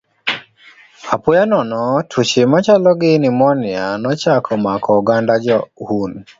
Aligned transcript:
Apoya 1.13 1.43
nono, 1.51 1.81
tuoche 2.09 2.43
machalo 2.51 2.91
gi 3.01 3.11
pneumonia 3.19 3.83
nochako 4.01 4.53
mako 4.65 4.89
oganda 4.99 5.33
Jo-Hun. 5.45 6.11